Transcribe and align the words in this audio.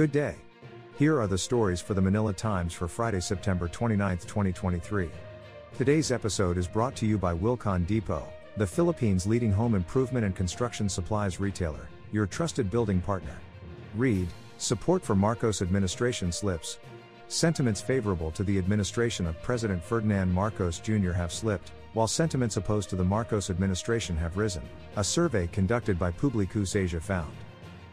Good 0.00 0.12
day. 0.12 0.36
Here 0.98 1.20
are 1.20 1.26
the 1.26 1.36
stories 1.36 1.82
for 1.82 1.92
the 1.92 2.00
Manila 2.00 2.32
Times 2.32 2.72
for 2.72 2.88
Friday, 2.88 3.20
September 3.20 3.68
29, 3.68 4.16
2023. 4.16 5.10
Today's 5.76 6.10
episode 6.10 6.56
is 6.56 6.66
brought 6.66 6.96
to 6.96 7.06
you 7.06 7.18
by 7.18 7.34
Wilcon 7.34 7.86
Depot, 7.86 8.26
the 8.56 8.66
Philippines' 8.66 9.26
leading 9.26 9.52
home 9.52 9.74
improvement 9.74 10.24
and 10.24 10.34
construction 10.34 10.88
supplies 10.88 11.38
retailer, 11.38 11.86
your 12.12 12.24
trusted 12.24 12.70
building 12.70 13.02
partner. 13.02 13.36
Read, 13.94 14.26
support 14.56 15.04
for 15.04 15.14
Marcos 15.14 15.60
administration 15.60 16.32
slips. 16.32 16.78
Sentiments 17.28 17.82
favorable 17.82 18.30
to 18.30 18.42
the 18.42 18.56
administration 18.56 19.26
of 19.26 19.42
President 19.42 19.84
Ferdinand 19.84 20.32
Marcos 20.32 20.78
Jr. 20.78 21.12
have 21.12 21.30
slipped, 21.30 21.72
while 21.92 22.08
sentiments 22.08 22.56
opposed 22.56 22.88
to 22.88 22.96
the 22.96 23.04
Marcos 23.04 23.50
administration 23.50 24.16
have 24.16 24.38
risen, 24.38 24.66
a 24.96 25.04
survey 25.04 25.46
conducted 25.48 25.98
by 25.98 26.10
Publicus 26.10 26.74
Asia 26.74 27.02
found. 27.02 27.36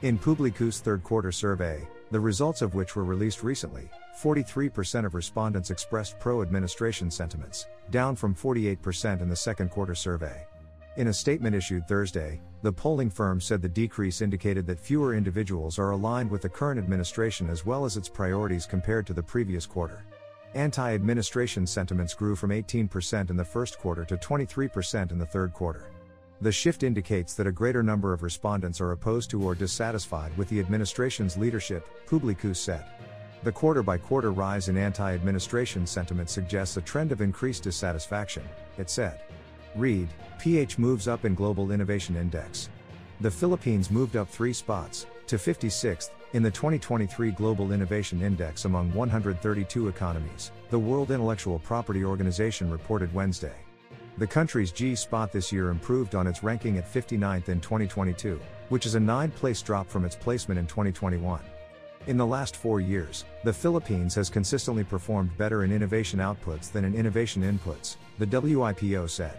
In 0.03 0.17
Publicus' 0.17 0.79
third 0.79 1.03
quarter 1.03 1.33
survey, 1.33 1.85
the 2.11 2.19
results 2.19 2.61
of 2.61 2.73
which 2.73 2.95
were 2.95 3.03
released 3.03 3.43
recently, 3.43 3.89
43% 4.21 5.05
of 5.05 5.13
respondents 5.13 5.71
expressed 5.71 6.17
pro 6.19 6.41
administration 6.41 7.11
sentiments, 7.11 7.67
down 7.91 8.15
from 8.15 8.33
48% 8.33 9.21
in 9.21 9.29
the 9.29 9.35
second 9.35 9.69
quarter 9.69 9.95
survey. 9.95 10.45
In 10.97 11.09
a 11.09 11.13
statement 11.13 11.55
issued 11.55 11.87
Thursday, 11.87 12.41
the 12.63 12.71
polling 12.71 13.11
firm 13.11 13.39
said 13.39 13.61
the 13.61 13.69
decrease 13.69 14.21
indicated 14.21 14.65
that 14.65 14.79
fewer 14.79 15.13
individuals 15.13 15.77
are 15.77 15.91
aligned 15.91 16.31
with 16.31 16.41
the 16.41 16.49
current 16.49 16.79
administration 16.79 17.49
as 17.49 17.65
well 17.65 17.85
as 17.85 17.97
its 17.97 18.09
priorities 18.09 18.65
compared 18.65 19.05
to 19.05 19.13
the 19.13 19.21
previous 19.21 19.65
quarter. 19.65 20.03
Anti 20.55 20.93
administration 20.93 21.67
sentiments 21.67 22.15
grew 22.15 22.35
from 22.35 22.49
18% 22.49 23.29
in 23.29 23.37
the 23.37 23.45
first 23.45 23.77
quarter 23.77 24.05
to 24.05 24.17
23% 24.17 25.11
in 25.11 25.19
the 25.19 25.25
third 25.25 25.53
quarter. 25.53 25.91
The 26.39 26.51
shift 26.51 26.83
indicates 26.83 27.33
that 27.33 27.47
a 27.47 27.51
greater 27.51 27.81
number 27.81 28.13
of 28.13 28.21
respondents 28.21 28.79
are 28.79 28.91
opposed 28.91 29.31
to 29.31 29.41
or 29.41 29.55
dissatisfied 29.55 30.37
with 30.37 30.47
the 30.49 30.59
administration's 30.59 31.35
leadership, 31.35 31.87
Publicus 32.05 32.59
said. 32.59 32.85
The 33.41 33.51
quarter 33.51 33.81
by 33.81 33.97
quarter 33.97 34.31
rise 34.31 34.69
in 34.69 34.77
anti 34.77 35.15
administration 35.15 35.87
sentiment 35.87 36.29
suggests 36.29 36.77
a 36.77 36.81
trend 36.81 37.11
of 37.11 37.21
increased 37.21 37.63
dissatisfaction, 37.63 38.43
it 38.77 38.91
said. 38.91 39.21
Read, 39.75 40.09
PH 40.37 40.77
moves 40.77 41.07
up 41.07 41.25
in 41.25 41.33
Global 41.33 41.71
Innovation 41.71 42.15
Index. 42.15 42.69
The 43.21 43.31
Philippines 43.31 43.89
moved 43.89 44.15
up 44.15 44.29
three 44.29 44.53
spots, 44.53 45.07
to 45.25 45.37
56th, 45.37 46.11
in 46.33 46.43
the 46.43 46.51
2023 46.51 47.31
Global 47.31 47.71
Innovation 47.71 48.21
Index 48.21 48.65
among 48.65 48.93
132 48.93 49.87
economies, 49.87 50.51
the 50.69 50.77
World 50.77 51.09
Intellectual 51.09 51.57
Property 51.57 52.05
Organization 52.05 52.69
reported 52.69 53.11
Wednesday. 53.11 53.55
The 54.17 54.25
country's 54.25 54.71
G 54.71 54.95
spot 54.95 55.31
this 55.31 55.51
year 55.51 55.69
improved 55.69 56.15
on 56.15 56.25
its 56.25 56.41
ranking 56.41 56.79
at 56.79 56.91
59th 56.91 57.49
in 57.49 57.61
2022, 57.61 58.41
which 58.69 58.87
is 58.87 58.95
a 58.95 58.99
nine 58.99 59.29
place 59.29 59.61
drop 59.61 59.87
from 59.87 60.05
its 60.05 60.15
placement 60.15 60.59
in 60.59 60.65
2021. 60.65 61.39
In 62.07 62.17
the 62.17 62.25
last 62.25 62.55
four 62.55 62.81
years, 62.81 63.25
the 63.43 63.53
Philippines 63.53 64.15
has 64.15 64.27
consistently 64.27 64.83
performed 64.83 65.37
better 65.37 65.63
in 65.63 65.71
innovation 65.71 66.19
outputs 66.19 66.71
than 66.71 66.83
in 66.83 66.95
innovation 66.95 67.43
inputs, 67.43 67.97
the 68.17 68.25
WIPO 68.25 69.07
said. 69.07 69.37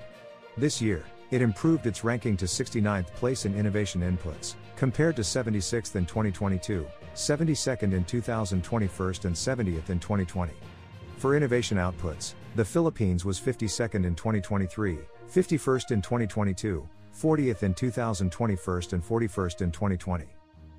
This 0.56 0.80
year, 0.80 1.04
it 1.32 1.42
improved 1.42 1.86
its 1.86 2.04
ranking 2.04 2.36
to 2.36 2.44
69th 2.44 3.12
place 3.14 3.46
in 3.46 3.58
innovation 3.58 4.02
inputs, 4.02 4.54
compared 4.76 5.16
to 5.16 5.22
76th 5.22 5.96
in 5.96 6.06
2022, 6.06 6.86
72nd 7.16 7.94
in 7.94 8.04
2021 8.04 9.14
and 9.24 9.34
70th 9.34 9.90
in 9.90 9.98
2020. 9.98 10.52
For 11.18 11.34
innovation 11.34 11.78
outputs, 11.78 12.34
the 12.54 12.64
Philippines 12.64 13.24
was 13.24 13.40
52nd 13.40 14.06
in 14.06 14.14
2023, 14.14 14.98
51st 15.28 15.90
in 15.90 16.00
2022, 16.00 16.88
40th 17.12 17.62
in 17.64 17.74
2021 17.74 18.82
and 18.92 19.04
41st 19.04 19.62
in 19.62 19.72
2020. 19.72 20.26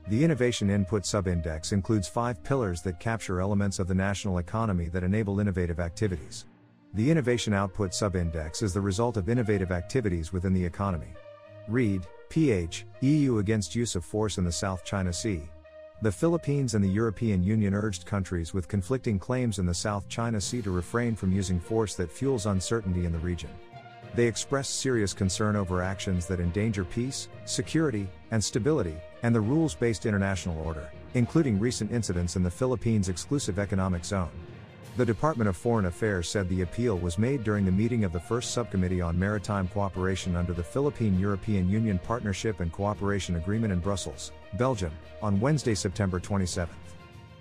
The 0.08 0.24
Innovation 0.24 0.70
Input 0.70 1.04
Subindex 1.04 1.74
includes 1.74 2.08
five 2.08 2.42
pillars 2.42 2.82
that 2.84 3.02
capture 3.02 3.42
elements 3.42 3.80
of 3.80 3.90
the 3.90 3.94
national 3.94 4.38
economy 4.38 4.88
that 4.88 5.04
enable 5.04 5.42
innovative 5.42 5.82
activities. 5.82 6.46
The 6.94 7.12
Innovation 7.12 7.54
Output 7.54 7.92
Subindex 7.92 8.64
is 8.64 8.74
the 8.74 8.80
result 8.80 9.18
of 9.18 9.28
innovative 9.28 9.74
activities 9.74 10.32
within 10.32 10.54
the 10.54 10.66
economy. 10.66 11.14
Read, 11.68 12.08
PH, 12.30 12.86
EU 13.02 13.40
against 13.40 13.76
use 13.76 13.94
of 13.96 14.06
force 14.06 14.38
in 14.38 14.46
the 14.46 14.52
South 14.54 14.86
China 14.86 15.12
Sea. 15.12 15.44
The 16.02 16.12
Philippines 16.14 16.76
and 16.76 16.84
the 16.84 16.88
European 16.88 17.44
Union 17.44 17.74
urged 17.74 18.06
countries 18.06 18.54
with 18.54 18.70
conflicting 18.70 19.20
claims 19.20 19.60
in 19.60 19.66
the 19.66 19.74
South 19.74 20.08
China 20.08 20.40
Sea 20.40 20.62
to 20.62 20.72
refrain 20.72 21.14
from 21.14 21.34
using 21.34 21.60
force 21.60 21.96
that 21.96 22.10
fuels 22.10 22.46
uncertainty 22.46 23.04
in 23.04 23.12
the 23.12 23.20
region. 23.20 23.50
They 24.16 24.26
expressed 24.26 24.80
serious 24.80 25.14
concern 25.14 25.58
over 25.58 25.84
actions 25.84 26.26
that 26.28 26.40
endanger 26.40 26.86
peace, 26.86 27.28
security, 27.44 28.08
and 28.32 28.42
stability, 28.42 28.96
and 29.24 29.36
the 29.36 29.42
rules 29.42 29.76
based 29.76 30.06
international 30.06 30.66
order, 30.66 30.90
including 31.16 31.60
recent 31.60 31.92
incidents 31.92 32.38
in 32.38 32.44
the 32.44 32.50
Philippines' 32.50 33.10
exclusive 33.10 33.60
economic 33.60 34.06
zone. 34.06 34.32
The 34.98 35.06
Department 35.06 35.48
of 35.48 35.56
Foreign 35.56 35.86
Affairs 35.86 36.28
said 36.28 36.50
the 36.50 36.62
appeal 36.62 36.98
was 36.98 37.18
made 37.18 37.44
during 37.44 37.64
the 37.64 37.72
meeting 37.72 38.04
of 38.04 38.12
the 38.12 38.20
First 38.20 38.52
Subcommittee 38.52 39.02
on 39.02 39.18
Maritime 39.18 39.68
Cooperation 39.70 40.36
under 40.36 40.52
the 40.52 40.64
Philippine 40.64 41.18
European 41.18 41.70
Union 41.70 42.00
Partnership 42.00 42.60
and 42.60 42.72
Cooperation 42.72 43.38
Agreement 43.38 43.72
in 43.72 43.80
Brussels, 43.80 44.34
Belgium, 44.58 44.92
on 45.22 45.40
Wednesday, 45.40 45.76
September 45.76 46.20
27. 46.20 46.76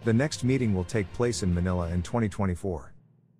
The 0.05 0.13
next 0.13 0.45
meeting 0.45 0.73
will 0.73 0.85
take 0.85 1.13
place 1.13 1.43
in 1.43 1.53
Manila 1.53 1.89
in 1.89 2.03
2024. 2.03 2.93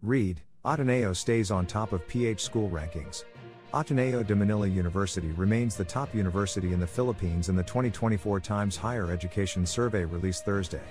Read, 0.03 0.41
Ateneo 0.65 1.13
stays 1.13 1.51
on 1.51 1.67
top 1.67 1.93
of 1.93 2.07
PH 2.09 2.43
school 2.43 2.69
rankings. 2.69 3.25
Ateneo 3.73 4.23
de 4.23 4.35
Manila 4.35 4.67
University 4.67 5.31
remains 5.33 5.77
the 5.77 5.85
top 5.85 6.15
university 6.15 6.73
in 6.73 6.81
the 6.81 6.87
Philippines 6.87 7.49
in 7.49 7.57
the 7.57 7.63
2024 7.63 8.41
Times 8.41 8.77
Higher 8.77 9.13
Education 9.13 9.65
Survey 9.65 10.05
released 10.05 10.45
Thursday. 10.45 10.83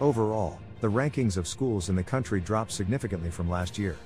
Overall, 0.00 0.58
the 0.84 0.90
rankings 0.90 1.38
of 1.38 1.48
schools 1.48 1.88
in 1.88 1.96
the 1.96 2.02
country 2.02 2.42
dropped 2.42 2.70
significantly 2.70 3.30
from 3.30 3.48
last 3.48 3.78
year. 3.78 3.96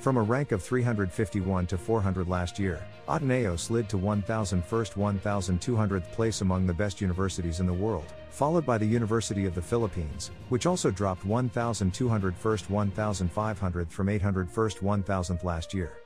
From 0.00 0.16
a 0.16 0.22
rank 0.22 0.52
of 0.52 0.62
351 0.62 1.66
to 1.66 1.76
400 1.76 2.26
last 2.26 2.58
year, 2.58 2.82
Ateneo 3.06 3.56
slid 3.56 3.90
to 3.90 3.98
1001st 3.98 4.94
1200th 4.94 6.12
place 6.12 6.40
among 6.40 6.66
the 6.66 6.72
best 6.72 7.02
universities 7.02 7.60
in 7.60 7.66
the 7.66 7.74
world, 7.74 8.10
followed 8.30 8.64
by 8.64 8.78
the 8.78 8.86
University 8.86 9.44
of 9.44 9.54
the 9.54 9.60
Philippines, 9.60 10.30
which 10.48 10.64
also 10.64 10.90
dropped 10.90 11.28
1201st 11.28 12.32
1500th 12.70 13.90
from 13.90 14.06
801st 14.06 14.78
1000th 14.78 15.44
last 15.44 15.74
year. 15.74 16.03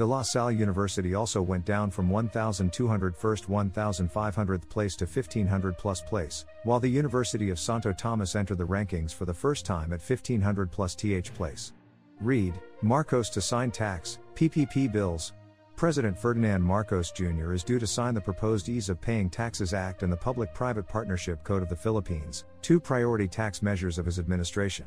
De 0.00 0.06
La 0.06 0.22
Salle 0.22 0.52
University 0.52 1.14
also 1.14 1.42
went 1.42 1.66
down 1.66 1.90
from 1.90 2.08
1201st 2.08 3.12
1500th 3.46 4.66
place 4.70 4.96
to 4.96 5.04
1500 5.04 5.76
plus 5.76 6.00
place, 6.00 6.46
while 6.64 6.80
the 6.80 6.88
University 6.88 7.50
of 7.50 7.60
Santo 7.60 7.92
Tomas 7.92 8.34
entered 8.34 8.56
the 8.56 8.66
rankings 8.66 9.12
for 9.12 9.26
the 9.26 9.34
first 9.34 9.66
time 9.66 9.92
at 9.92 10.00
1500 10.00 10.70
plus 10.70 10.94
th 10.94 11.34
place. 11.34 11.74
Read, 12.18 12.54
Marcos 12.80 13.28
to 13.28 13.42
sign 13.42 13.70
tax, 13.70 14.20
PPP 14.36 14.90
bills. 14.90 15.34
President 15.76 16.18
Ferdinand 16.18 16.62
Marcos 16.62 17.12
Jr. 17.12 17.52
is 17.52 17.62
due 17.62 17.78
to 17.78 17.86
sign 17.86 18.14
the 18.14 18.20
proposed 18.22 18.70
Ease 18.70 18.88
of 18.88 19.02
Paying 19.02 19.28
Taxes 19.28 19.74
Act 19.74 20.02
and 20.02 20.10
the 20.10 20.16
Public 20.16 20.54
Private 20.54 20.88
Partnership 20.88 21.44
Code 21.44 21.62
of 21.62 21.68
the 21.68 21.76
Philippines, 21.76 22.46
two 22.62 22.80
priority 22.80 23.28
tax 23.28 23.60
measures 23.60 23.98
of 23.98 24.06
his 24.06 24.18
administration. 24.18 24.86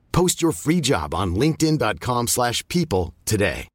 Post 0.11 0.41
your 0.41 0.51
free 0.51 0.81
job 0.81 1.13
on 1.13 1.35
linkedin.com/people 1.35 2.27
slash 2.27 2.67
people 2.67 3.13
today. 3.25 3.67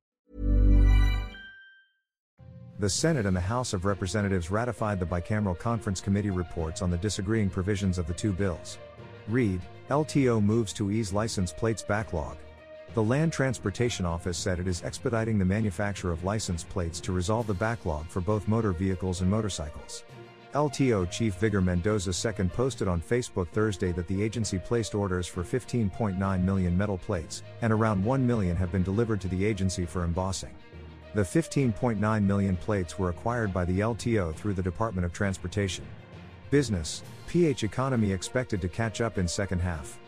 The 2.78 2.90
Senate 2.90 3.24
and 3.24 3.34
the 3.34 3.40
House 3.40 3.72
of 3.72 3.86
Representatives 3.86 4.50
ratified 4.50 5.00
the 5.00 5.06
bicameral 5.06 5.58
conference 5.58 6.02
committee 6.02 6.28
reports 6.28 6.82
on 6.82 6.90
the 6.90 6.98
disagreeing 6.98 7.48
provisions 7.48 7.96
of 7.96 8.06
the 8.06 8.12
two 8.12 8.32
bills. 8.32 8.76
Read, 9.28 9.62
LTO 9.88 10.42
moves 10.42 10.74
to 10.74 10.90
ease 10.90 11.10
license 11.10 11.54
plates 11.54 11.82
backlog. 11.82 12.36
The 12.92 13.02
Land 13.02 13.32
Transportation 13.32 14.04
Office 14.04 14.36
said 14.36 14.58
it 14.58 14.68
is 14.68 14.82
expediting 14.82 15.38
the 15.38 15.44
manufacture 15.44 16.12
of 16.12 16.24
license 16.24 16.64
plates 16.64 17.00
to 17.00 17.12
resolve 17.12 17.46
the 17.46 17.54
backlog 17.54 18.08
for 18.08 18.20
both 18.20 18.46
motor 18.46 18.72
vehicles 18.72 19.22
and 19.22 19.30
motorcycles. 19.30 20.04
LTO 20.56 21.10
Chief 21.10 21.34
Vigor 21.34 21.60
Mendoza 21.60 22.12
II 22.26 22.48
posted 22.48 22.88
on 22.88 22.98
Facebook 22.98 23.46
Thursday 23.48 23.92
that 23.92 24.08
the 24.08 24.22
agency 24.22 24.58
placed 24.58 24.94
orders 24.94 25.26
for 25.26 25.42
15.9 25.42 26.42
million 26.42 26.78
metal 26.78 26.96
plates, 26.96 27.42
and 27.60 27.70
around 27.70 28.02
1 28.02 28.26
million 28.26 28.56
have 28.56 28.72
been 28.72 28.82
delivered 28.82 29.20
to 29.20 29.28
the 29.28 29.44
agency 29.44 29.84
for 29.84 30.02
embossing. 30.02 30.54
The 31.14 31.20
15.9 31.20 32.22
million 32.22 32.56
plates 32.56 32.98
were 32.98 33.10
acquired 33.10 33.52
by 33.52 33.66
the 33.66 33.80
LTO 33.80 34.34
through 34.34 34.54
the 34.54 34.62
Department 34.62 35.04
of 35.04 35.12
Transportation. 35.12 35.84
Business, 36.50 37.02
PH 37.26 37.62
economy 37.62 38.10
expected 38.10 38.62
to 38.62 38.68
catch 38.68 39.02
up 39.02 39.18
in 39.18 39.28
second 39.28 39.58
half. 39.58 39.98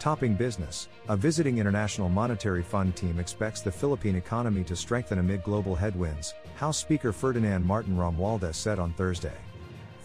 Topping 0.00 0.34
business, 0.34 0.88
a 1.10 1.18
visiting 1.18 1.58
International 1.58 2.08
Monetary 2.08 2.62
Fund 2.62 2.96
team 2.96 3.18
expects 3.18 3.60
the 3.60 3.70
Philippine 3.70 4.16
economy 4.16 4.64
to 4.64 4.74
strengthen 4.74 5.18
amid 5.18 5.42
global 5.42 5.74
headwinds, 5.74 6.32
House 6.56 6.78
Speaker 6.78 7.12
Ferdinand 7.12 7.62
Martin 7.62 7.94
Romualdez 7.94 8.54
said 8.54 8.78
on 8.78 8.94
Thursday. 8.94 9.36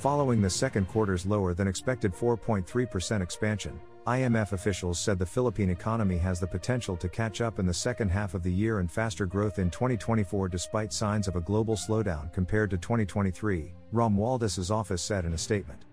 Following 0.03 0.41
the 0.41 0.49
second 0.49 0.89
quarter's 0.89 1.25
lower 1.25 1.53
than 1.53 1.65
expected 1.65 2.13
4.3% 2.13 3.21
expansion, 3.21 3.79
IMF 4.05 4.51
officials 4.51 4.99
said 4.99 5.17
the 5.17 5.25
Philippine 5.25 5.69
economy 5.69 6.17
has 6.17 6.41
the 6.41 6.45
potential 6.45 6.97
to 6.97 7.07
catch 7.07 7.39
up 7.39 7.57
in 7.57 7.65
the 7.65 7.73
second 7.73 8.09
half 8.09 8.33
of 8.33 8.43
the 8.43 8.51
year 8.51 8.79
and 8.79 8.91
faster 8.91 9.25
growth 9.25 9.59
in 9.59 9.69
2024 9.69 10.49
despite 10.49 10.91
signs 10.91 11.29
of 11.29 11.37
a 11.37 11.39
global 11.39 11.77
slowdown 11.77 12.33
compared 12.33 12.69
to 12.71 12.77
2023, 12.77 13.71
Romualdez's 13.93 14.71
office 14.71 15.01
said 15.01 15.23
in 15.23 15.35
a 15.35 15.37
statement. 15.37 15.85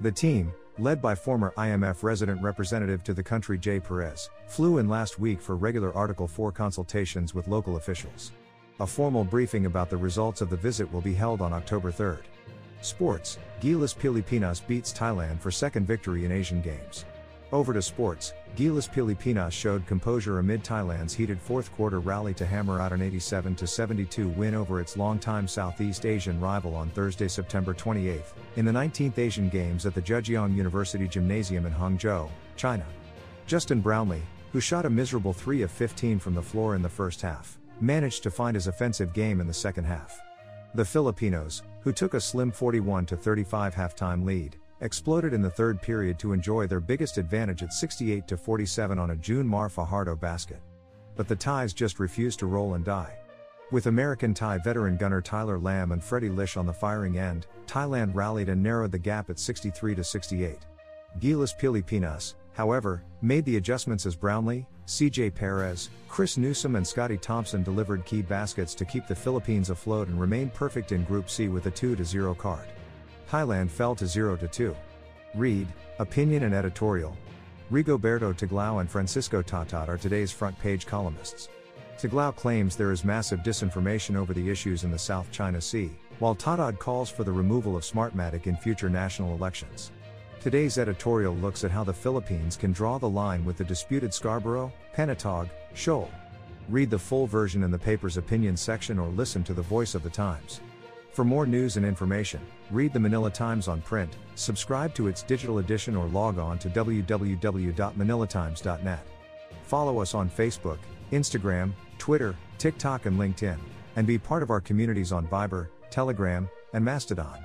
The 0.00 0.12
team, 0.12 0.50
led 0.78 1.02
by 1.02 1.14
former 1.14 1.52
IMF 1.58 2.02
resident 2.02 2.40
representative 2.40 3.04
to 3.04 3.12
the 3.12 3.22
country 3.22 3.58
Jay 3.58 3.80
Peiris, 3.80 4.30
flew 4.46 4.78
in 4.78 4.88
last 4.88 5.18
week 5.18 5.42
for 5.42 5.56
regular 5.56 5.94
Article 5.94 6.26
4 6.26 6.52
consultations 6.52 7.34
with 7.34 7.48
local 7.48 7.76
officials. 7.76 8.32
A 8.80 8.86
formal 8.86 9.24
briefing 9.24 9.66
about 9.66 9.90
the 9.90 9.96
results 9.98 10.40
of 10.40 10.48
the 10.48 10.56
visit 10.56 10.90
will 10.90 11.02
be 11.02 11.12
held 11.12 11.42
on 11.42 11.52
October 11.52 11.92
3rd. 11.92 12.22
Sports, 12.80 13.38
Gilas 13.60 13.96
Pilipinas 13.96 14.60
beats 14.60 14.92
Thailand 14.92 15.40
for 15.40 15.50
second 15.50 15.86
victory 15.86 16.24
in 16.24 16.32
Asian 16.32 16.62
Games. 16.62 17.04
Over 17.50 17.72
to 17.72 17.80
sports, 17.80 18.34
Gilas 18.56 18.90
Pilipinas 18.92 19.54
showed 19.54 19.86
composure 19.86 20.38
amid 20.38 20.62
Thailand's 20.62 21.14
heated 21.14 21.40
fourth 21.40 21.72
quarter 21.72 21.98
rally 21.98 22.34
to 22.34 22.44
hammer 22.44 22.78
out 22.78 22.92
an 22.92 23.00
87 23.00 23.56
72 23.56 24.28
win 24.28 24.54
over 24.54 24.80
its 24.80 24.98
longtime 24.98 25.48
Southeast 25.48 26.04
Asian 26.04 26.38
rival 26.40 26.74
on 26.74 26.90
Thursday, 26.90 27.26
September 27.26 27.72
28, 27.72 28.20
in 28.56 28.64
the 28.66 28.72
19th 28.72 29.18
Asian 29.18 29.48
Games 29.48 29.86
at 29.86 29.94
the 29.94 30.02
Zhejiang 30.02 30.54
University 30.54 31.08
Gymnasium 31.08 31.64
in 31.64 31.72
Hangzhou, 31.72 32.28
China. 32.56 32.84
Justin 33.46 33.80
Brownlee, 33.80 34.22
who 34.52 34.60
shot 34.60 34.84
a 34.84 34.90
miserable 34.90 35.32
3 35.32 35.62
of 35.62 35.70
15 35.70 36.18
from 36.18 36.34
the 36.34 36.42
floor 36.42 36.74
in 36.74 36.82
the 36.82 36.88
first 36.88 37.22
half, 37.22 37.58
managed 37.80 38.22
to 38.22 38.30
find 38.30 38.54
his 38.54 38.66
offensive 38.66 39.14
game 39.14 39.40
in 39.40 39.46
the 39.46 39.54
second 39.54 39.84
half. 39.84 40.20
The 40.78 40.84
Filipinos, 40.84 41.64
who 41.80 41.92
took 41.92 42.14
a 42.14 42.20
slim 42.20 42.52
41 42.52 43.04
35 43.06 43.74
halftime 43.74 44.24
lead, 44.24 44.54
exploded 44.80 45.34
in 45.34 45.42
the 45.42 45.50
third 45.50 45.82
period 45.82 46.20
to 46.20 46.32
enjoy 46.32 46.68
their 46.68 46.78
biggest 46.78 47.18
advantage 47.18 47.64
at 47.64 47.72
68 47.72 48.30
47 48.38 48.96
on 48.96 49.10
a 49.10 49.16
June 49.16 49.44
Mar 49.44 49.68
Fajardo 49.68 50.14
basket. 50.14 50.60
But 51.16 51.26
the 51.26 51.34
Thais 51.34 51.72
just 51.72 51.98
refused 51.98 52.38
to 52.38 52.46
roll 52.46 52.74
and 52.74 52.84
die. 52.84 53.18
With 53.72 53.88
American 53.88 54.32
Thai 54.32 54.58
veteran 54.58 54.96
gunner 54.96 55.20
Tyler 55.20 55.58
Lamb 55.58 55.90
and 55.90 56.00
Freddie 56.00 56.28
Lish 56.28 56.56
on 56.56 56.64
the 56.64 56.72
firing 56.72 57.18
end, 57.18 57.48
Thailand 57.66 58.14
rallied 58.14 58.48
and 58.48 58.62
narrowed 58.62 58.92
the 58.92 59.00
gap 59.00 59.30
at 59.30 59.40
63 59.40 60.00
68. 60.00 60.58
Gilas 61.18 61.58
Pilipinas, 61.58 62.36
however, 62.52 63.02
made 63.20 63.44
the 63.44 63.56
adjustments 63.56 64.06
as 64.06 64.14
Brownlee, 64.14 64.64
CJ 64.88 65.34
Perez, 65.34 65.90
Chris 66.08 66.38
Newsome, 66.38 66.76
and 66.76 66.86
Scotty 66.86 67.18
Thompson 67.18 67.62
delivered 67.62 68.06
key 68.06 68.22
baskets 68.22 68.74
to 68.74 68.86
keep 68.86 69.06
the 69.06 69.14
Philippines 69.14 69.68
afloat 69.68 70.08
and 70.08 70.18
remained 70.18 70.54
perfect 70.54 70.92
in 70.92 71.04
Group 71.04 71.28
C 71.28 71.48
with 71.48 71.66
a 71.66 71.70
2 71.70 72.02
0 72.02 72.34
card. 72.34 72.66
Thailand 73.30 73.68
fell 73.68 73.94
to 73.94 74.06
0 74.06 74.38
2. 74.38 74.74
Read, 75.34 75.68
Opinion 75.98 76.44
and 76.44 76.54
Editorial. 76.54 77.14
Rigoberto 77.70 78.32
Tiglao 78.32 78.80
and 78.80 78.90
Francisco 78.90 79.42
Tatad 79.42 79.88
are 79.88 79.98
today's 79.98 80.32
front 80.32 80.58
page 80.58 80.86
columnists. 80.86 81.50
Tiglao 81.98 82.34
claims 82.34 82.74
there 82.74 82.90
is 82.90 83.04
massive 83.04 83.40
disinformation 83.40 84.16
over 84.16 84.32
the 84.32 84.48
issues 84.48 84.84
in 84.84 84.90
the 84.90 84.98
South 84.98 85.30
China 85.30 85.60
Sea, 85.60 85.90
while 86.18 86.34
Tatad 86.34 86.78
calls 86.78 87.10
for 87.10 87.24
the 87.24 87.32
removal 87.32 87.76
of 87.76 87.82
Smartmatic 87.82 88.46
in 88.46 88.56
future 88.56 88.88
national 88.88 89.34
elections. 89.34 89.92
Today's 90.40 90.78
editorial 90.78 91.34
looks 91.34 91.64
at 91.64 91.72
how 91.72 91.82
the 91.82 91.92
Philippines 91.92 92.56
can 92.56 92.70
draw 92.70 92.96
the 92.96 93.08
line 93.08 93.44
with 93.44 93.56
the 93.56 93.64
disputed 93.64 94.14
Scarborough, 94.14 94.72
Panatag, 94.96 95.50
Shoal. 95.74 96.08
Read 96.68 96.90
the 96.90 96.98
full 96.98 97.26
version 97.26 97.64
in 97.64 97.72
the 97.72 97.78
paper's 97.78 98.18
opinion 98.18 98.56
section 98.56 99.00
or 99.00 99.08
listen 99.08 99.42
to 99.42 99.52
the 99.52 99.62
voice 99.62 99.96
of 99.96 100.04
the 100.04 100.10
Times. 100.10 100.60
For 101.10 101.24
more 101.24 101.44
news 101.44 101.76
and 101.76 101.84
information, 101.84 102.40
read 102.70 102.92
the 102.92 103.00
Manila 103.00 103.32
Times 103.32 103.66
on 103.66 103.82
print, 103.82 104.16
subscribe 104.36 104.94
to 104.94 105.08
its 105.08 105.24
digital 105.24 105.58
edition 105.58 105.96
or 105.96 106.06
log 106.06 106.38
on 106.38 106.56
to 106.60 106.70
www.manilatimes.net. 106.70 109.06
Follow 109.64 110.00
us 110.00 110.14
on 110.14 110.30
Facebook, 110.30 110.78
Instagram, 111.10 111.72
Twitter, 111.98 112.36
TikTok, 112.58 113.06
and 113.06 113.18
LinkedIn, 113.18 113.58
and 113.96 114.06
be 114.06 114.18
part 114.18 114.44
of 114.44 114.50
our 114.50 114.60
communities 114.60 115.10
on 115.10 115.26
Viber, 115.26 115.66
Telegram, 115.90 116.48
and 116.74 116.84
Mastodon. 116.84 117.44